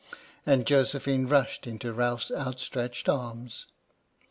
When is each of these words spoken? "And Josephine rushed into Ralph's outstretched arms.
"And 0.47 0.65
Josephine 0.65 1.27
rushed 1.27 1.67
into 1.67 1.93
Ralph's 1.93 2.31
outstretched 2.31 3.07
arms. 3.07 3.67